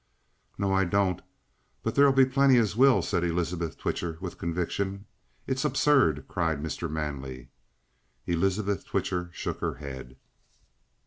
[0.57, 1.21] "No, I don't.
[1.83, 5.05] But there'll be plenty as will," said Elizabeth Twitcher with conviction.
[5.45, 6.89] "It's absurd!" cried Mr.
[6.89, 7.49] Manley.
[8.25, 10.15] Elizabeth Twitcher shook her head.